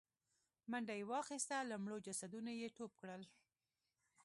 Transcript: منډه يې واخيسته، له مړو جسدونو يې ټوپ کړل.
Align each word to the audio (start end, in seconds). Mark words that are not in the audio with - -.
منډه 0.69 0.93
يې 0.99 1.03
واخيسته، 1.11 1.57
له 1.69 1.75
مړو 1.83 2.03
جسدونو 2.05 2.51
يې 2.61 2.69
ټوپ 2.77 2.91
کړل. 3.01 3.21